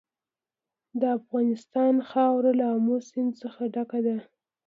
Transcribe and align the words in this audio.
د 0.99 1.01
افغانستان 1.19 1.93
خاوره 2.09 2.51
له 2.59 2.65
آمو 2.75 2.97
سیند 3.09 3.31
څخه 3.41 3.61
ډکه 3.73 3.99
ده. 4.05 4.17